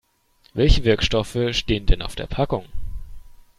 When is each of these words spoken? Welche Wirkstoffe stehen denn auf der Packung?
Welche 0.55 0.83
Wirkstoffe 0.83 1.37
stehen 1.51 1.85
denn 1.85 2.01
auf 2.01 2.15
der 2.15 2.25
Packung? 2.25 2.65